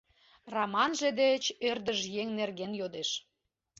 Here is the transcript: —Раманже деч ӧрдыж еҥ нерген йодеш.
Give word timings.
—Раманже 0.53 1.09
деч 1.21 1.43
ӧрдыж 1.69 1.99
еҥ 2.21 2.27
нерген 2.39 2.71
йодеш. 2.79 3.09